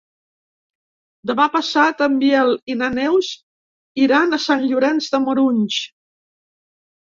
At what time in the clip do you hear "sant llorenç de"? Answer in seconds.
4.49-5.23